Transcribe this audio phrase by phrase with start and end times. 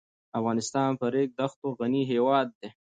[0.39, 2.67] افغانستان په ریګ دښتو غني هېواد دی.